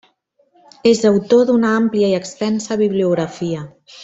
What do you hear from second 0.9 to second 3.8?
És autor d’una àmplia i extensa bibliografia.